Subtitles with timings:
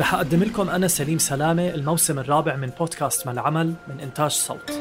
[0.00, 4.80] رح أقدم لكم أنا سليم سلامة الموسم الرابع من بودكاست ما العمل من إنتاج صوت.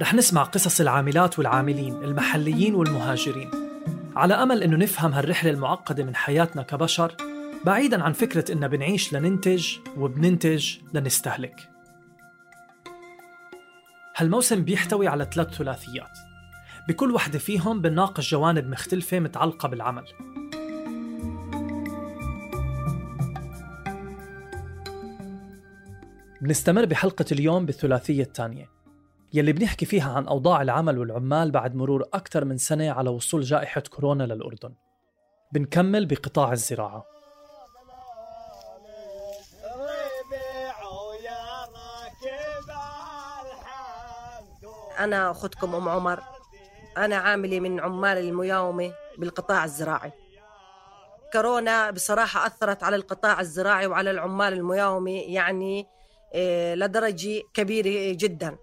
[0.00, 3.50] رح نسمع قصص العاملات والعاملين المحليين والمهاجرين.
[4.16, 7.16] على أمل أنه نفهم هالرحلة المعقدة من حياتنا كبشر
[7.64, 11.70] بعيدا عن فكرة إننا بنعيش لننتج وبننتج لنستهلك.
[14.16, 16.18] هالموسم بيحتوي على ثلاث ثلاثيات.
[16.88, 20.04] بكل وحدة فيهم بنناقش جوانب مختلفة متعلقة بالعمل.
[26.40, 28.70] بنستمر بحلقة اليوم بالثلاثية الثانية
[29.34, 33.80] يلي بنحكي فيها عن أوضاع العمل والعمال بعد مرور أكثر من سنة على وصول جائحة
[33.80, 34.74] كورونا للأردن.
[35.52, 37.04] بنكمل بقطاع الزراعة.
[44.98, 46.22] أنا أختكم أم عمر.
[46.96, 50.12] أنا عاملة من عمال المياومة بالقطاع الزراعي.
[51.32, 55.95] كورونا بصراحة أثرت على القطاع الزراعي وعلى العمال المياومة يعني
[56.74, 58.56] لدرجة كبيرة جدا.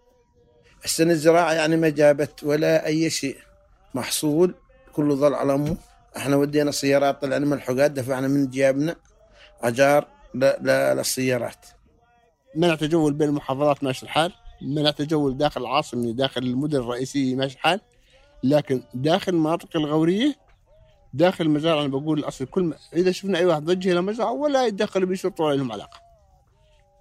[0.85, 3.37] السنة الزراعة يعني ما جابت ولا أي شيء
[3.93, 4.55] محصول
[4.93, 5.77] كله ظل على أمه.
[6.17, 8.95] إحنا ودينا سيارات طلعنا من الحقات دفعنا من جيابنا
[9.61, 11.65] أجار للسيارات.
[12.55, 17.79] منع تجول بين المحافظات ماشي الحال منع تجول داخل العاصمة داخل المدن الرئيسية ماشي الحال.
[18.43, 20.35] لكن داخل المناطق الغورية
[21.13, 24.65] داخل المزارع أنا بقول الأصل كل ما إذا شفنا أي واحد ضجة إلى مزرعة ولا
[24.65, 26.02] يتدخل بيشرطوا ولا لهم علاقة.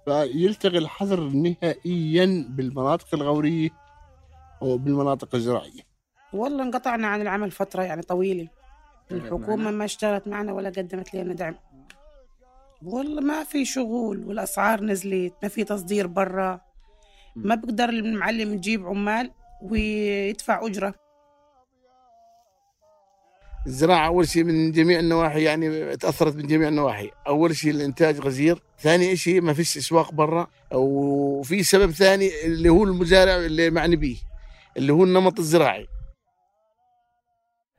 [0.05, 3.69] فيلتغي الحظر نهائيا بالمناطق الغورية
[4.61, 5.81] وبالمناطق الزراعية.
[6.33, 8.47] والله انقطعنا عن العمل فترة يعني طويلة.
[9.11, 11.55] الحكومة ما اشتغلت معنا ولا قدمت لنا دعم.
[12.83, 16.61] والله ما في شغل والأسعار نزلت ما في تصدير برا.
[17.35, 19.31] ما بقدر المعلم يجيب عمال
[19.61, 21.02] ويدفع أجرة.
[23.67, 27.11] الزراعة أول شيء من جميع النواحي يعني تأثرت من جميع النواحي.
[27.27, 32.83] أول شيء الإنتاج غزير ثاني شيء ما فيش أسواق برا وفي سبب ثاني اللي هو
[32.83, 34.17] المزارع اللي معني به
[34.77, 35.87] اللي هو النمط الزراعي.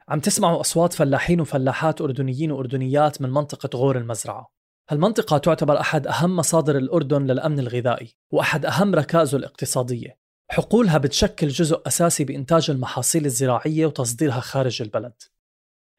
[0.08, 4.50] عم تسمعوا أصوات فلاحين وفلاحات أردنيين وأردنيات من منطقة غور المزرعة.
[4.90, 10.18] هالمنطقة تعتبر أحد أهم مصادر الأردن للأمن الغذائي وأحد أهم ركائزه الاقتصادية.
[10.50, 15.12] حقولها بتشكل جزء أساسي بإنتاج المحاصيل الزراعية وتصديرها خارج البلد.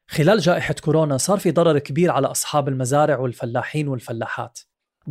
[0.08, 4.58] خلال جائحة كورونا صار في ضرر كبير على أصحاب المزارع والفلاحين والفلاحات.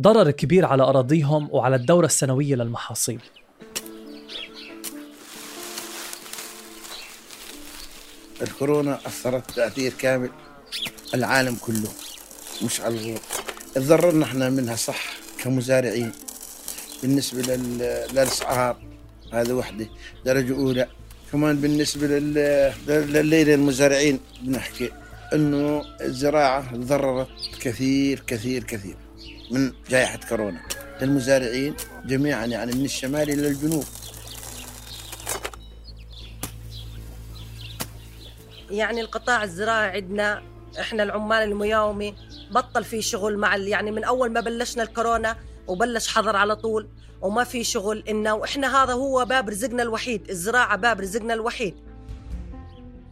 [0.00, 3.20] ضرر كبير على أراضيهم وعلى الدورة السنوية للمحاصيل.
[8.42, 10.30] الكورونا أثرت تأثير كامل
[11.14, 11.88] العالم كله
[12.64, 13.20] مش على الغور
[13.74, 15.12] تضررنا إحنا منها صح
[15.42, 16.12] كمزارعين.
[17.02, 18.76] بالنسبة للأسعار
[19.32, 19.88] هذا وحدة
[20.24, 20.88] درجة أولى.
[21.32, 24.92] كمان بالنسبة لليلة المزارعين بنحكي
[25.34, 27.28] إنه الزراعة تضررت
[27.60, 28.96] كثير كثير كثير
[29.50, 30.60] من جائحة كورونا.
[31.02, 33.84] للمزارعين جميعا يعني من الشمال إلى الجنوب.
[38.70, 40.42] يعني القطاع الزراعي عندنا
[40.80, 42.12] إحنا العمال المياومة
[42.50, 45.36] بطل في شغل مع يعني من أول ما بلشنا الكورونا
[45.66, 46.88] وبلش حظر على طول.
[47.22, 51.74] وما في شغل إنه وإحنا هذا هو باب رزقنا الوحيد الزراعة باب رزقنا الوحيد.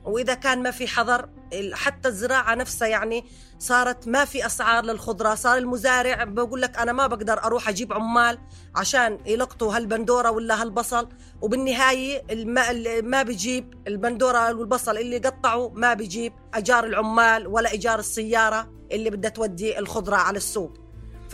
[0.05, 1.29] وإذا كان ما في حظر
[1.73, 3.25] حتى الزراعة نفسها يعني
[3.59, 8.39] صارت ما في أسعار للخضرة صار المزارع بقول لك أنا ما بقدر أروح أجيب عمال
[8.77, 11.09] عشان يلقطوا هالبندورة ولا هالبصل.
[11.43, 18.71] وبالنهاية ما, ما بيجيب البندورة والبصل اللي قطعوا ما بيجيب أجار العمال ولا إيجار السيارة
[18.93, 20.84] اللي بدها تودي الخضرة على السوق.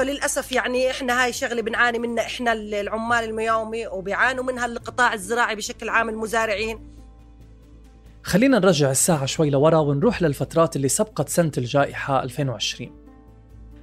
[0.00, 5.88] فللأسف يعني إحنا هاي شغلة بنعاني منها إحنا العمال المياومي وبيعانوا منها القطاع الزراعي بشكل
[5.88, 6.96] عام المزارعين.
[8.22, 12.90] خلينا نرجع الساعة شوي لورا ونروح للفترات اللي سبقت سنة الجائحة 2020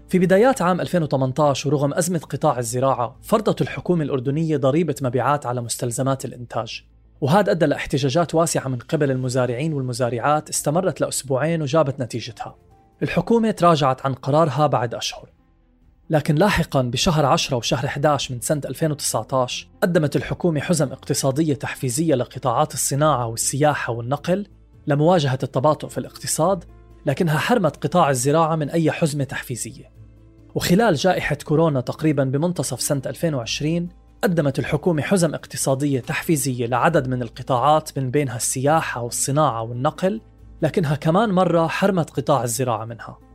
[0.09, 6.25] في بدايات عام 2018 ورغم أزمة قطاع الزراعة فرضت الحكومة الأردنية ضريبة مبيعات على مستلزمات
[6.25, 6.83] الإنتاج.
[7.21, 12.55] وهذا أدى لاحتجاجات واسعة من قبل المزارعين والمزارعات استمرت لأسبوعين وجابت نتيجتها.
[13.03, 15.36] الحكومة تراجعت عن قرارها بعد أشهر.
[16.09, 22.73] لكن لاحقا بشهر 10 وشهر 11 من سنة 2019 قدمت الحكومة حزم اقتصادية تحفيزية لقطاعات
[22.73, 24.47] الصناعة والسياحة والنقل
[24.87, 26.63] لمواجهة التباطؤ في الاقتصاد
[27.05, 29.91] لكنها حرمت قطاع الزراعة من أي حزمة تحفيزية.
[30.55, 33.89] وخلال جائحة كورونا تقريبا بمنتصف سنة 2020
[34.23, 40.21] قدمت الحكومة حزم اقتصادية تحفيزية لعدد من القطاعات من بينها السياحة والصناعة والنقل
[40.61, 43.26] لكنها كمان مرة حرمت قطاع الزراعة منها.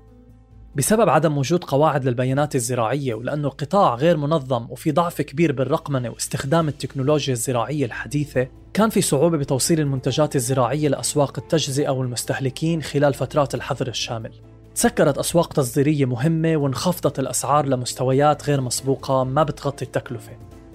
[0.76, 6.68] بسبب عدم وجود قواعد للبيانات الزراعية ولأنه القطاع غير منظم وفي ضعف كبير بالرقمنة واستخدام
[6.68, 13.88] التكنولوجيا الزراعية الحديثة كان في صعوبة بتوصيل المنتجات الزراعية لأسواق التجزئة والمستهلكين خلال فترات الحظر
[13.88, 14.32] الشامل.
[14.74, 20.32] تسكرت أسواق تصديرية مهمة وانخفضت الأسعار لمستويات غير مسبوقة ما بتغطي التكلفة.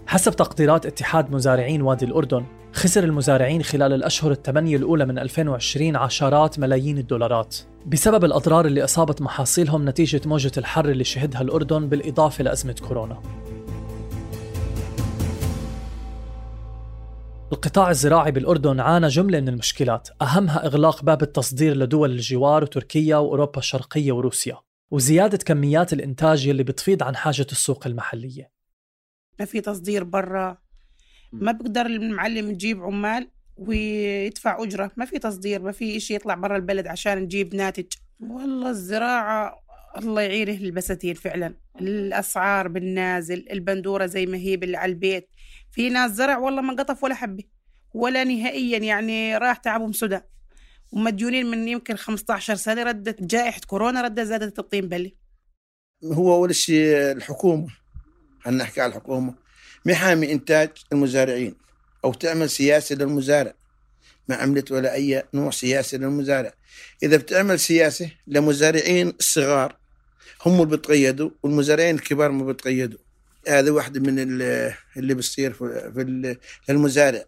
[0.07, 2.45] حسب تقديرات اتحاد مزارعين وادي الأردن
[2.77, 7.57] خسر المزارعين خلال الأشهر الثمانية الأولى من 2020 عشرات ملايين الدولارات.
[7.85, 13.21] بسبب الأضرار اللي أصابت محاصيلهم نتيجة موجة الحر اللي شهدها الأردن بالإضافة لأزمة كورونا.
[17.51, 20.09] القطاع الزراعي بالأردن عانى جملة من المشكلات.
[20.21, 24.59] أهمها إغلاق باب التصدير لدول الجوار وتركيا وأوروبا الشرقية وروسيا
[24.91, 28.51] وزيادة كميات الإنتاج اللي بتفيض عن حاجة السوق المحلية.
[29.39, 30.66] ما في تصدير برا
[31.33, 34.91] ما بقدر المعلم يجيب عمال ويدفع أجرة.
[34.97, 37.85] ما في تصدير ما في إشي يطلع برا البلد عشان نجيب ناتج.
[38.19, 39.63] والله الزراعة
[39.97, 41.53] الله يعينه البساتين فعلا.
[41.81, 45.29] الأسعار بالنازل البندورة زي ما هي باللي على البيت.
[45.71, 47.43] في ناس زرع والله ما قطف ولا حبة
[47.93, 50.19] ولا نهائيا يعني راح تعبهم سدى.
[50.91, 55.15] ومديونين من يمكن 15 سنة ردت جائحة كورونا ردت زادت الطين بلي.
[56.03, 57.67] هو أول شيء الحكومة
[58.39, 59.46] خلينا نحكي على الحكومة.
[59.87, 61.55] محامي إنتاج المزارعين
[62.05, 63.53] أو تعمل سياسة للمزارع
[64.29, 66.53] ما عملت ولا أي نوع سياسة للمزارع.
[67.03, 69.75] إذا بتعمل سياسة لمزارعين الصغار
[70.45, 72.99] هم اللي بتقيدوا والمزارعين الكبار ما بتقيدوا
[73.47, 74.19] هذا واحدة من
[74.97, 76.37] اللي بصير في
[76.69, 77.23] للمزارع.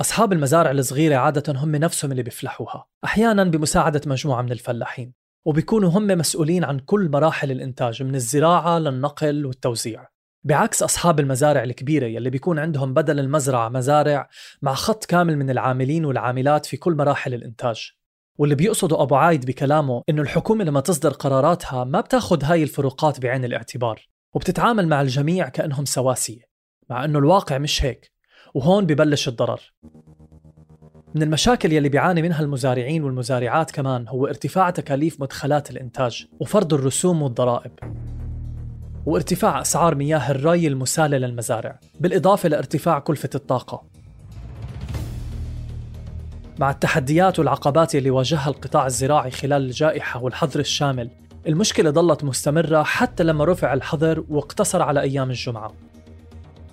[0.00, 5.12] أصحاب المزارع الصغيرة عادة هم نفسهم اللي بيفلحوها أحيانا بمساعدة مجموعة من الفلاحين
[5.46, 10.17] وبيكونوا هم مسؤولين عن كل مراحل الإنتاج من الزراعة للنقل والتوزيع.
[10.44, 14.28] بعكس أصحاب المزارع الكبيرة يلي بيكون عندهم بدل المزرعة مزارع
[14.62, 17.90] مع خط كامل من العاملين والعاملات في كل مراحل الإنتاج.
[18.38, 23.44] واللي بيقصده أبو عايد بكلامه إنه الحكومة لما تصدر قراراتها ما بتاخد هاي الفروقات بعين
[23.44, 26.42] الاعتبار وبتتعامل مع الجميع كأنهم سواسية
[26.90, 28.12] مع إنه الواقع مش هيك
[28.54, 29.60] وهون ببلش الضرر.
[31.14, 37.22] من المشاكل يلي بيعاني منها المزارعين والمزارعات كمان هو ارتفاع تكاليف مدخلات الإنتاج وفرض الرسوم
[37.22, 37.72] والضرائب.
[39.08, 43.82] وارتفاع أسعار مياه الري المسالة للمزارع بالإضافة لارتفاع كلفة الطاقة.
[46.58, 51.10] مع التحديات والعقبات اللي واجهها القطاع الزراعي خلال الجائحة والحظر الشامل
[51.46, 55.72] المشكلة ظلت مستمرة حتى لما رفع الحظر واقتصر على أيام الجمعة.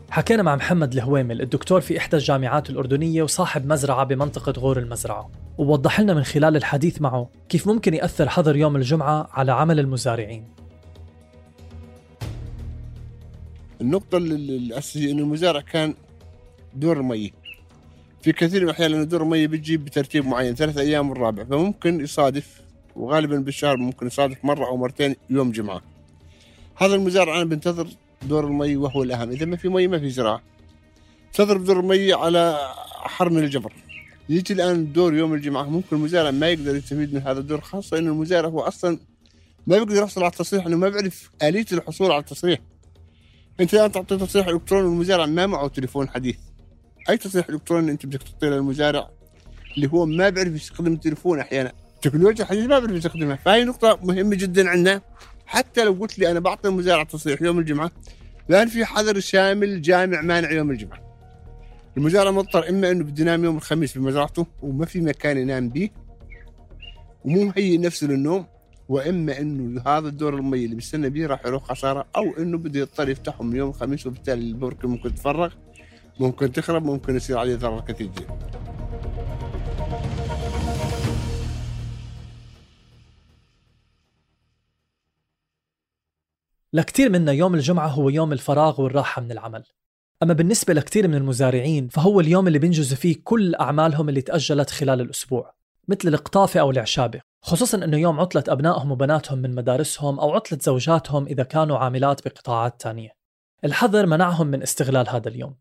[0.10, 5.32] حكينا مع محمد الهويمل الدكتور في إحدى الجامعات الأردنية وصاحب مزرعة بمنطقة غور المزرعة.
[5.58, 10.65] ووضح لنا من خلال الحديث معه كيف ممكن يأثر حظر يوم الجمعة على عمل المزارعين.
[13.82, 15.94] النقطة الأساسية إنه المزارع كان
[16.74, 17.34] دور مي
[18.22, 21.44] في كثير من الأحيان دور المي بتجيب بترتيب معين ثلاث أيام الرابع.
[21.44, 22.62] فممكن يصادف
[22.96, 25.82] وغالبا بالشهر ممكن يصادف مرة أو مرتين يوم جمعة.
[26.76, 27.88] هذا المزارع أنا بنتظر
[28.24, 29.30] دور المي وهو الأهم.
[29.30, 30.42] إذا ما في مي ما في زراعة.
[31.34, 33.74] تضرب دور المي على حرم الجبر.
[34.30, 38.12] يجي الآن دور يوم الجمعة ممكن المزارع ما يقدر يستفيد من هذا الدور خاصة إنه
[38.12, 39.00] المزارع هو أصلا
[39.68, 42.60] ما بيقدر يحصل على التصريح إنه ما بيعرف آلية الحصول على التصريح.
[43.60, 46.38] انت الان تعطي تصريح الكتروني للمزارع ما معه تليفون حديث.
[47.10, 49.10] أي تصريح الكتروني انت بدك تعطيه للمزارع
[49.76, 51.72] اللي هو ما بيعرف يستخدم التليفون أحيانا.
[51.96, 53.36] التكنولوجيا الحديثه ما بيعرف يستخدمها.
[53.36, 55.02] فهي نقطة مهمة جدا عندنا.
[55.46, 57.92] حتى لو قلت لي أنا بعطي المزارع تصريح يوم الجمعة
[58.50, 61.06] لأن في حظر شامل جامع مانع يوم الجمعة.
[61.98, 65.90] المزارع مضطر إما إنه بده ينام يوم الخميس في مزرعته وما في مكان ينام به
[67.26, 68.46] ومو مهيئ نفسه للنوم
[68.90, 73.10] وإما إنه هذا الدور المي اللي بيستنى به راح يروح خسارة أو إنه بده يضطر
[73.10, 75.54] يفتحهم يوم الخميس وبالتالي البركه ممكن تتفرغ
[76.20, 78.38] ممكن تخرب ممكن يصير عليه ضرر كثير جدا
[86.76, 89.64] لكتير منا يوم الجمعة هو يوم الفراغ والراحة من العمل.
[90.24, 95.02] أما بالنسبة لكتير من المزارعين فهو اليوم اللي بينجزوا فيه كل أعمالهم اللي تأجلت خلال
[95.02, 95.56] الأسبوع.
[95.88, 101.26] مثل القطافة أو العشابة خصوصا أنه يوم عطلة أبنائهم وبناتهم من مدارسهم أو عطلة زوجاتهم
[101.28, 103.10] إذا كانوا عاملات بقطاعات تانية.
[103.64, 105.56] الحظر منعهم من استغلال هذا اليوم.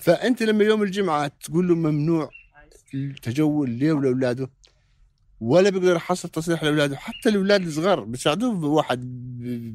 [0.00, 2.30] فأنت لما يوم الجمعة تقول له ممنوع
[2.94, 4.50] التجول ليه ولأولاده؟
[5.40, 9.00] ولا بيقدر يحصل تصريح لأولاده حتى الأولاد الصغار بيساعدوه واحد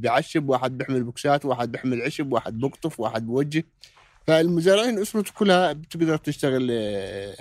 [0.01, 3.63] بيعشب واحد بيحمل بوكسات واحد بيحمل عشب واحد بيقطف واحد بيوجه.
[4.27, 7.36] فالمزارعين أسرته كلها بتقدر تشتغل آه،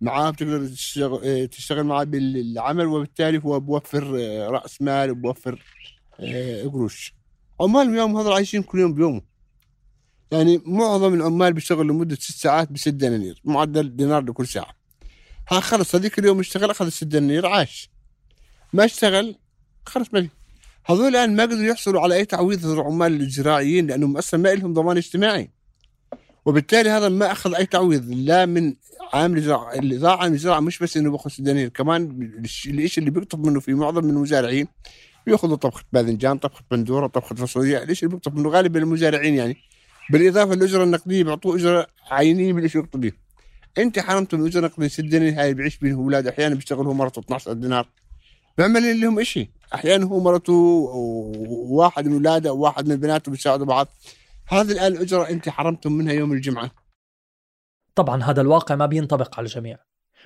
[0.00, 5.62] معاه بتقدر تشتغل, آه، تشتغل معاه بالعمل وبالتالي هو بوفر آه، رأس مال وبوفر
[6.64, 7.14] قروش.
[7.60, 9.22] عمال اليوم هذول عايشين كل يوم بيومه
[10.32, 14.76] يعني معظم العمال بيشتغلوا لمدة ست ساعات بست دنانير معدل دينار لكل ساعة.
[15.50, 17.90] ها خلص هذيك اليوم اشتغل أخذ الست دنانير عاش.
[18.72, 19.36] ما اشتغل
[19.86, 20.28] خلص ما
[20.86, 24.96] هذول الآن ما قدروا يحصلوا على أي تعويض العمال الزراعيين لأنهم أصلا ما لهم ضمان
[24.96, 25.50] اجتماعي.
[26.48, 28.74] وبالتالي هذا ما أخذ أي تعويض لا من
[29.12, 29.74] عامل الزراعة.
[29.74, 33.74] اللي ضاع عامل الزراعة مش بس إنه بيأخذ دنانير كمان الشيء اللي بيقطف منه في
[33.74, 34.68] معظم من المزارعين
[35.26, 39.56] بيأخذوا طبخة باذنجان طبخة بندورة طبخة فاصوليا ليش اللي بيقطف منه؟ غالبا المزارعين يعني.
[40.10, 43.12] بالإضافة للأجرة النقدية بيعطوه أجرة عينية من إيش به
[43.78, 47.20] أنت حرمته من أجرة نقدية ست دنانير هاي بيعيش بين أولاد أحيانا بيشتغل هو مرته
[47.20, 47.88] 12 دينار.
[48.58, 53.88] بيعمل لهم شيء أحيانا هو مرته وواحد من أولاده وواحد من بناته بيساعدوا بعض.
[54.50, 56.70] هذه الان الأجرة أنت حرمتم منها يوم الجمعة.
[57.94, 59.78] طبعا هذا الواقع ما بينطبق على الجميع.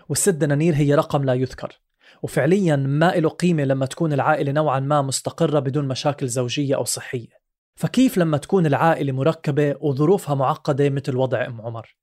[0.09, 1.81] والست دنانير هي رقم لا يذكر.
[2.23, 7.43] وفعليا ما له قيمة لما تكون العائلة نوعا ما مستقرة بدون مشاكل زوجية أو صحية.
[7.75, 11.97] فكيف لما تكون العائلة مركبة وظروفها معقدة مثل وضع أم عمر؟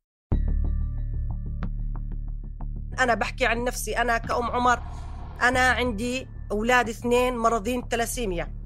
[2.99, 4.79] أنا بحكي عن نفسي أنا كأم عمر
[5.41, 8.58] أنا عندي أولاد اثنين مرضين تلاسيميا.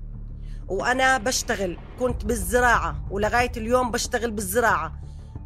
[0.67, 4.93] وأنا بشتغل كنت بالزراعة ولغاية اليوم بشتغل بالزراعة.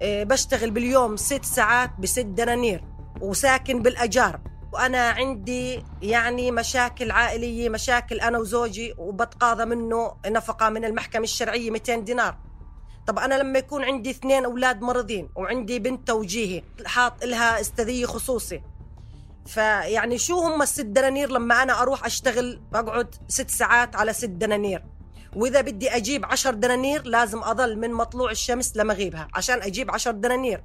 [0.01, 2.83] إيه، بشتغل باليوم ست ساعات بست دنانير
[3.21, 4.39] وساكن بالأجار.
[4.73, 11.95] وأنا عندي يعني مشاكل عائلية مشاكل أنا وزوجي وبتقاضى منه نفقة من المحكمة الشرعية 200
[11.95, 12.37] دينار.
[13.07, 18.61] طب أنا لما يكون عندي اثنين أولاد مرضين وعندي بنت توجيهي حاط لها استاذية خصوصي.
[19.45, 24.83] فيعني شو هم الست دنانير لما أنا أروح أشتغل أقعد ست ساعات على ست دنانير؟
[25.35, 29.27] وإذا بدي أجيب عشر دنانير لازم أظل من مطلوع الشمس لمغيبها.
[29.33, 30.63] عشان أجيب عشر دنانير.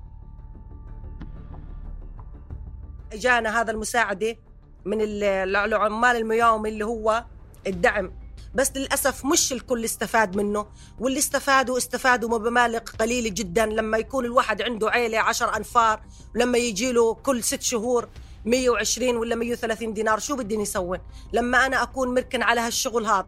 [3.12, 4.36] اجانا هذا المساعدة
[4.84, 7.24] من العمال المياومي اللي هو
[7.66, 8.12] الدعم.
[8.54, 10.66] بس للأسف مش الكل استفاد منه.
[10.98, 13.66] واللي استفادوا استفادوا بمبالغ قليلة جدا.
[13.66, 16.00] لما يكون الواحد عنده عيلة عشر أنفار
[16.34, 18.08] ولما يجي له كل ست شهور
[18.44, 21.00] 120 ولا 130 دينار شو بدي يسوي
[21.32, 23.26] لما أنا أكون مركن على هالشغل هذا.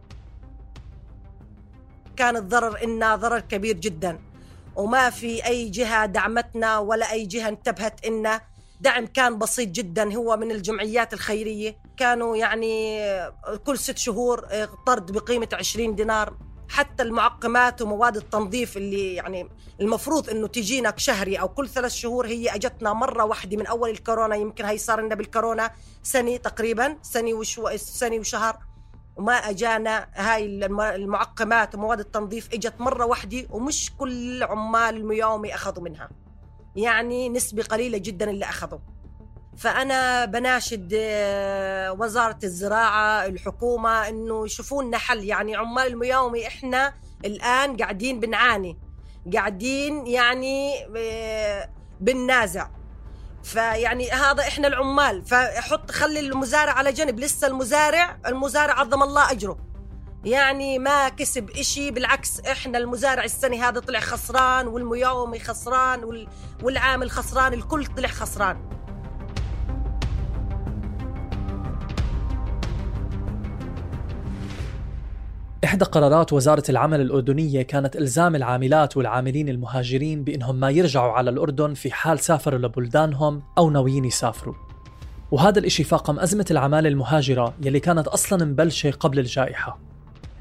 [2.15, 4.19] كان الضرر إنه ضرر كبير جدا.
[4.75, 8.41] وما في أي جهة دعمتنا ولا أي جهة انتبهت إنه
[8.81, 10.15] دعم كان بسيط جدا.
[10.15, 11.77] هو من الجمعيات الخيرية.
[11.97, 12.99] كانوا يعني
[13.65, 14.47] كل ست شهور
[14.87, 16.37] طرد بقيمة 20 دينار.
[16.69, 19.49] حتى المعقمات ومواد التنظيف اللي يعني
[19.81, 24.35] المفروض إنه تجينا شهري أو كل ثلاث شهور هي أجتنا مرة واحدة من أول الكورونا.
[24.35, 25.71] يمكن هي صار لنا بالكورونا
[26.03, 28.57] سنة تقريبا سنة وشو سنة وشهر.
[29.15, 30.45] وما أجانا هاي
[30.95, 36.09] المعقمات ومواد التنظيف إجت مرة واحدة ومش كل عمال المياومي اخذوا منها.
[36.75, 38.79] يعني نسبة قليلة جدا اللي أخذوا.
[39.57, 46.93] فأنا بناشد آه، وزارة الزراعة الحكومة إنه يشوفوا لنا حل يعني عمال المياومي إحنا
[47.25, 48.77] الآن قاعدين بنعاني.
[49.33, 51.69] قاعدين يعني آه،
[52.01, 52.69] بالنازع
[53.45, 55.25] فيعني هذا إحنا العمال.
[55.25, 57.19] فحط خلي المزارع على جنب.
[57.19, 59.57] لسه المزارع المزارع عظم الله أجره.
[60.23, 66.27] يعني ما كسب إشي بالعكس إحنا المزارع السنة هذا طلع خسران والمياومي خسران
[66.63, 68.84] والعامل خسران الكل طلع خسران.
[75.65, 81.73] إحدى قرارات وزارة العمل الأردنية كانت إلزام العاملات والعاملين المهاجرين بأنهم ما يرجعوا على الأردن
[81.73, 84.55] في حال سافروا لبلدانهم أو ناويين يسافروا.
[85.31, 89.79] وهذا الإشي فاقم أزمة العمالة المهاجرة يلي كانت أصلا مبلشة قبل الجائحة.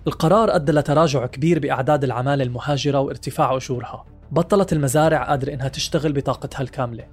[0.07, 6.63] القرار أدى لتراجع كبير بأعداد العمالة المهاجرة وارتفاع أجورها بطلت المزارع قادرة إنها تشتغل بطاقتها
[6.63, 7.05] الكاملة.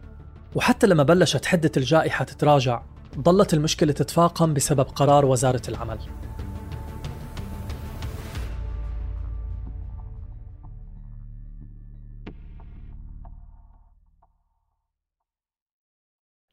[0.56, 2.82] وحتى لما بلشت حدة الجائحة تتراجع
[3.20, 6.00] ظلت المشكلة تتفاقم بسبب قرار وزارة العمل.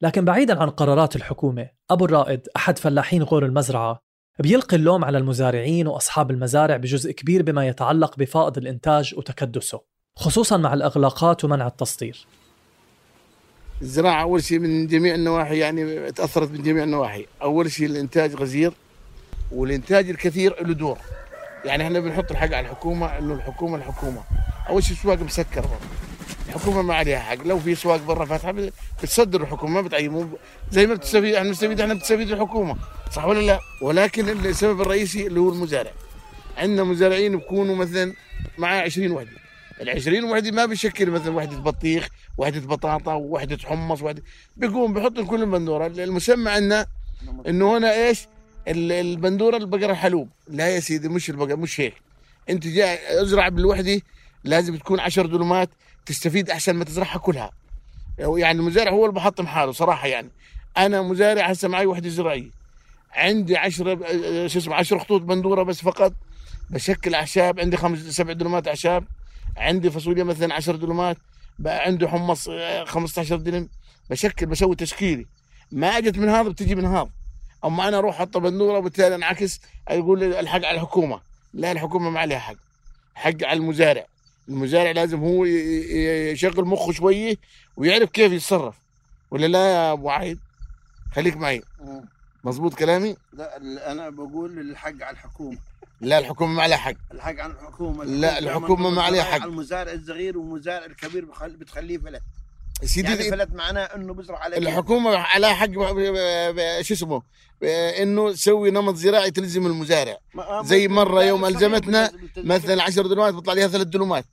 [0.01, 3.99] لكن بعيدا عن قرارات الحكومة أبو الرائد أحد فلاحين غور المزرعة
[4.39, 9.81] بيلقي اللوم على المزارعين وأصحاب المزارع بجزء كبير بما يتعلق بفائض الإنتاج وتكدسه
[10.15, 12.25] خصوصا مع الإغلاقات ومنع التصدير.
[13.81, 17.25] الزراعة أول شيء من جميع النواحي يعني تأثرت من جميع النواحي.
[17.41, 18.73] أول شيء الإنتاج غزير
[19.51, 20.97] والإنتاج الكثير له دور.
[21.65, 24.21] يعني إحنا بنحط الحق على الحكومة إنه الحكومة الحكومة.
[24.69, 25.65] أول شيء السواق مسكر
[26.49, 27.47] الحكومة ما عليها حق.
[27.47, 28.55] لو في سواق برا فاتحة
[29.03, 30.25] بتصدر الحكومة ما بتعيموا
[30.71, 32.75] زي ما بتستفيد إحنا بنستفيد إحنا بتستفيد الحكومة.
[33.11, 35.91] صح ولا لا؟ ولكن السبب الرئيسي اللي هو المزارع.
[36.57, 38.13] عندنا مزارعين بيكونوا مثلا
[38.57, 39.29] معاه 20 وحدة.
[39.81, 44.23] ال 20 وحدة ما بيشكل مثلا وحدة بطيخ وحدة بطاطا وحدة حمص وحده
[44.57, 45.87] بيقوم بيحط كل البندورة.
[45.87, 46.85] المسمى عندنا
[47.47, 48.27] إنه هنا إيش؟
[48.67, 51.93] البندورة البقره الحلوب لا يا سيدي مش البقره مش هيك.
[52.49, 54.01] أنت جاي أزرع بالوحدة
[54.43, 55.69] لازم تكون 10 دلمات
[56.09, 57.51] تستفيد أحسن ما تزرعها كلها.
[58.19, 60.29] يعني المزارع هو اللي بحطم حاله صراحة يعني.
[60.77, 62.49] أنا مزارع هسه معي وحدة زراعية.
[63.11, 63.95] عندي 10
[64.47, 66.13] شو اسمه 10 خطوط بندورة بس فقط.
[66.69, 69.05] بشكل أعشاب عندي خمس سبع دلمات أعشاب.
[69.57, 71.17] عندي فاصوليا مثلا 10 دلمات.
[71.59, 72.49] بقى عنده حمص
[72.85, 73.69] 15 دلم.
[74.09, 75.25] بشكل بسوي تشكيلي.
[75.71, 77.09] ما أجت من هذا بتجي من هذا.
[77.65, 79.61] أما أنا أروح أحط بندورة وبالتالي أنعكس
[79.91, 81.21] يقول الحق على الحكومة.
[81.53, 82.55] لا الحكومة ما عليها حق.
[83.15, 84.05] حق على المزارع.
[84.49, 87.35] المزارع لازم هو يشغل مخه شوية
[87.77, 88.75] ويعرف كيف يتصرف.
[89.31, 90.39] ولا لا يا أبو عايد؟
[91.15, 91.61] خليك معي.
[92.43, 95.57] مظبوط كلامي؟ لا أنا بقول الحق على الحكومة.
[96.01, 96.95] لا الحكومة ما عليها حق.
[97.11, 98.05] الحق على الحكومة.
[98.05, 99.43] لا الحكومة ما عليها حق.
[99.43, 102.21] المزارع الصغير والمزارع الكبير بتخليه فلت.
[102.83, 105.71] سيدي يعني فلت معناه إنه بزرع عليه الحكومة عليها حق
[106.81, 107.21] شو اسمه؟
[108.01, 110.17] إنه تسوي نمط زراعي تلزم المزارع.
[110.63, 114.25] زي مرة يوم ألزمتنا مثلا 10 دلومات بيطلع عليها ثلاث دلومات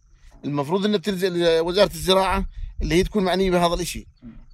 [0.47, 1.33] المفروض انه بتلزم
[1.67, 2.47] وزاره الزراعة
[2.83, 4.07] اللي هي تكون معنية بهذا الشيء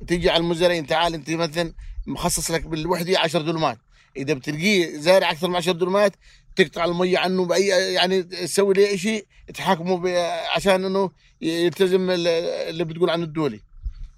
[0.07, 1.73] تيجي على المزارعين تعال أنت مثلا
[2.07, 3.79] مخصص لك بالوحدة 10 دلومات
[4.17, 6.13] إذا بتلقيه زارع أكثر من 10 دلومات
[6.57, 10.19] تقطع المية عنه بأي يعني تسوي له شيء تحاكمه
[10.57, 13.61] عشان إنه يلتزم اللي بتقول عنه الدولي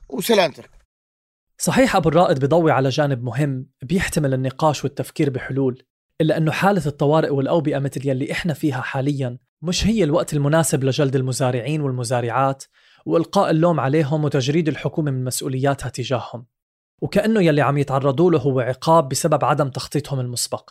[0.09, 0.71] وسلامتك.
[1.59, 5.83] صحيح أبو الرائد بيضوي على جانب مهم بيحتمل النقاش والتفكير بحلول
[6.21, 11.17] إلا أنه حالة الطوارئ والأوبئة مثل يلي إحنا فيها حاليا مش هي الوقت المناسب لجلد
[11.17, 12.65] المزارعين والمزارعات
[13.07, 16.47] وإلقاء اللوم عليهم وتجريد الحكومة من مسؤولياتها تجاههم
[17.03, 20.71] وكأنه يلي عم يتعرضوا له هو عقاب بسبب عدم تخطيطهم المسبق.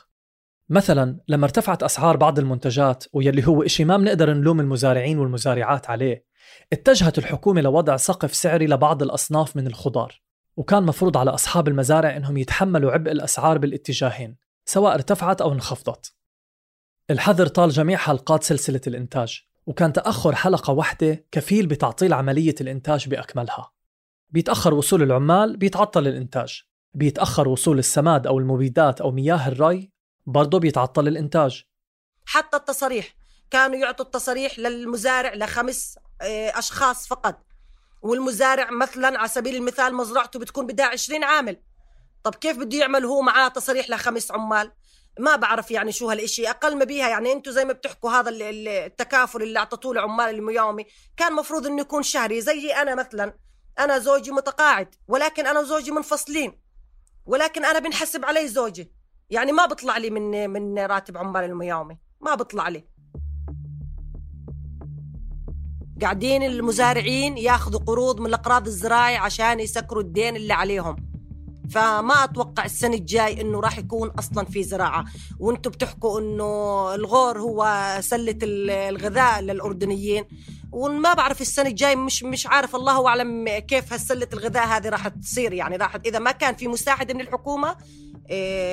[0.69, 6.25] مثلا لما ارتفعت أسعار بعض المنتجات ويلي هو إشي ما بنقدر نلوم المزارعين والمزارعات عليه
[6.73, 10.21] اتجهت الحكومة لوضع سقف سعري لبعض الأصناف من الخضار
[10.57, 16.13] وكان مفروض على أصحاب المزارع أنهم يتحملوا عبء الأسعار بالاتجاهين سواء ارتفعت أو انخفضت.
[17.13, 23.71] الحظر طال جميع حلقات سلسلة الإنتاج وكان تأخر حلقة واحدة كفيل بتعطيل عملية الإنتاج بأكملها.
[24.29, 26.63] بيتأخر وصول العمال بيتعطل الإنتاج.
[26.93, 29.91] بيتأخر وصول السماد أو المبيدات أو مياه الري
[30.25, 31.63] برضه بيتعطل الإنتاج.
[32.25, 33.15] حتى التصاريح
[33.51, 37.45] كانوا يعطوا التصاريح للمزارع لخمس آه، أشخاص فقط.
[38.01, 41.57] والمزارع مثلا على سبيل المثال مزرعته بتكون بدها 20 عامل.
[42.23, 44.71] طب كيف بده يعمل هو معاه تصريح لخمس عمال؟
[45.19, 49.43] ما بعرف يعني شو هالشيء أقل ما بيها يعني أنتم زي ما بتحكوا هذا التكافل
[49.43, 50.85] اللي اعطيتوه لعمال الميومي
[51.17, 53.33] كان مفروض إنه يكون شهري زي أنا مثلا
[53.79, 56.59] أنا زوجي متقاعد ولكن أنا وزوجي منفصلين
[57.25, 58.91] ولكن أنا بنحسب علي زوجي.
[59.29, 62.83] يعني ما بطلع لي من من راتب عمال الميومي ما بطلع لي.
[66.01, 71.12] قاعدين المزارعين ياخذوا قروض من الأقراض الزراعي عشان يسكروا الدين اللي عليهم.
[71.71, 75.05] فما أتوقع السنة الجاي إنه راح يكون أصلا في زراعة.
[75.39, 80.25] وأنتم بتحكوا إنه الغور هو سلة الغذاء للأردنيين.
[80.71, 85.53] وما بعرف السنة الجاي مش مش عارف الله أعلم كيف هالسلة الغذاء هذه راح تصير.
[85.53, 87.75] يعني راح إذا ما كان في مساعدة من الحكومة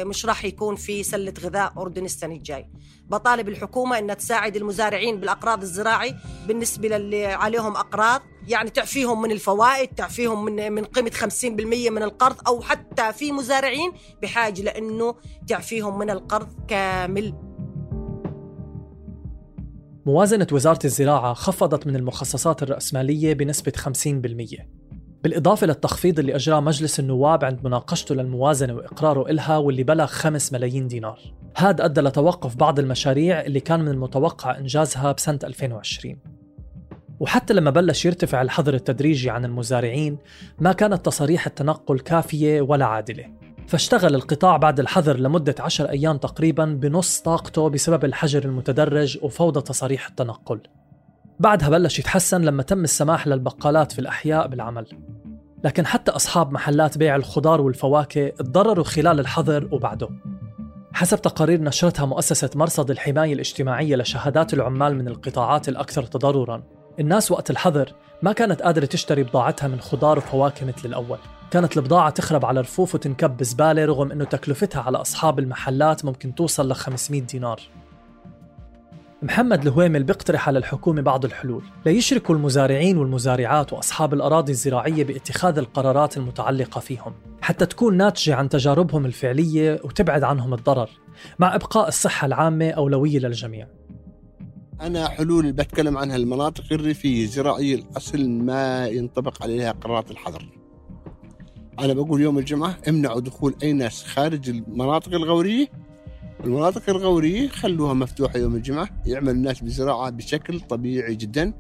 [0.05, 2.67] مش راح يكون في سلة غذاء أردن السنة الجاي.
[3.11, 6.15] بطالب الحكومة أنها تساعد المزارعين بالأقراض الزراعي
[6.47, 12.37] بالنسبة للي عليهم أقراض يعني تعفيهم من الفوائد تعفيهم من من قيمة 50% من القرض
[12.47, 15.15] أو حتى في مزارعين بحاجة لأنه
[15.49, 17.35] تعفيهم من القرض كامل.
[20.07, 24.80] موازنة وزارة الزراعة خفضت من المخصصات الرأسمالية بنسبة 50%
[25.23, 30.89] بالإضافة للتخفيض اللي أجراه مجلس النواب عند مناقشته للموازنة وإقراره إلها واللي بلغ 5 ملايين
[30.89, 31.19] دينار.
[31.57, 36.17] هذا أدى لتوقف بعض المشاريع اللي كان من المتوقع إنجازها بسنة 2020
[37.21, 40.19] وحتى لما بلش يرتفع الحظر التدريجي عن المزارعين
[40.59, 43.25] ما كانت تصاريح التنقل كافية ولا عادلة.
[43.69, 50.09] فاشتغل القطاع بعد الحظر لمدة عشر أيام تقريبا بنص طاقته بسبب الحجر المتدرج وفوضى تصاريح
[50.09, 50.61] التنقل.
[51.41, 54.87] بعدها بلش يتحسن لما تم السماح للبقالات في الأحياء بالعمل.
[55.65, 60.09] لكن حتى أصحاب محلات بيع الخضار والفواكه تضرروا خلال الحظر وبعده.
[60.93, 66.63] حسب تقارير نشرتها مؤسسة مرصد الحماية الاجتماعية لشهادات العمال من القطاعات الأكثر تضرراً
[67.01, 71.19] الناس وقت الحظر ما كانت قادرة تشتري بضاعتها من خضار وفواكه مثل الأول.
[71.51, 76.69] كانت البضاعة تخرب على رفوف وتنكب بزبالة رغم أنه تكلفتها على أصحاب المحلات ممكن توصل
[76.69, 77.61] ل 500 دينار.
[79.23, 86.17] محمد الهويمل بيقترح على الحكومة بعض الحلول ليشركوا المزارعين والمزارعات وأصحاب الأراضي الزراعية باتخاذ القرارات
[86.17, 90.91] المتعلقة فيهم حتى تكون ناتجة عن تجاربهم الفعلية وتبعد عنهم الضرر
[91.39, 93.67] مع إبقاء الصحة العامة أولوية للجميع.
[94.81, 100.49] أنا حلول اللي بتكلم عنها المناطق الريفية الزراعية الأصل ما ينطبق عليها قرارات الحظر.
[101.81, 105.67] أنا بقول يوم الجمعة امنعوا دخول أي ناس خارج المناطق الغورية
[106.45, 111.53] المناطق الغورية خلوها مفتوحة يوم الجمعة يعمل الناس بزراعة بشكل طبيعي جدا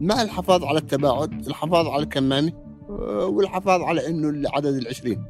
[0.00, 2.52] مع الحفاظ على التباعد الحفاظ على الكمامة
[2.90, 5.24] آه، والحفاظ على أنه العدد العشرين.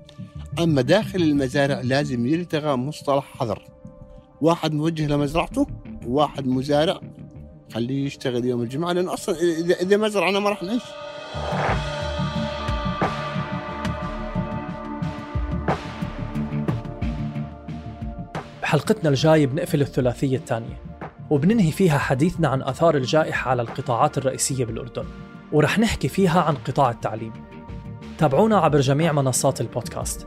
[0.58, 3.62] أما داخل المزارع لازم يلتغى مصطلح حظر
[4.40, 5.66] واحد موجه لمزرعته
[6.06, 7.00] وواحد مزارع
[7.74, 10.82] خليه يشتغل يوم الجمعة لأن أصلا إذا إذا ما زرعنا ما راح نعيش.
[18.72, 20.80] بحلقتنا الجاي بنقفل الثلاثية الثانية
[21.30, 25.04] وبننهي فيها حديثنا عن آثار الجائحة على القطاعات الرئيسية بالأردن
[25.52, 27.32] ورح نحكي فيها عن قطاع التعليم.
[28.18, 30.26] تابعونا عبر جميع منصات البودكاست.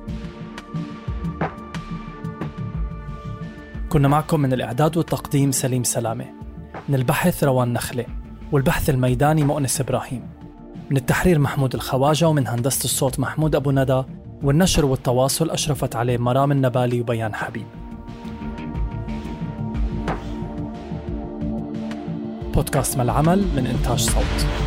[3.89, 6.25] كنا معكم من الإعداد والتقديم سليم سلامة
[6.89, 8.05] من البحث روان نخلة
[8.51, 10.29] والبحث الميداني مؤنس إبراهيم
[10.89, 14.03] من التحرير محمود الخواجة ومن هندسة الصوت محمود أبو ندى
[14.43, 17.84] والنشر والتواصل أشرفت عليه مرام النبالي وبيان حبيب.
[22.55, 24.64] بودكاست ما العمل من إنتاج صوت.